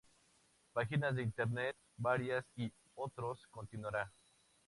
Páginas 0.73 1.13
de 1.15 1.21
Internet 1.21 1.75
varias 1.95 2.43
y 2.55 2.73
otros...continuara 2.95 4.11